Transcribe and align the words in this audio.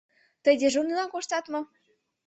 —Тый 0.43 0.55
дежурныйлан 0.61 1.09
коштат 1.13 1.45
мо? 1.51 1.61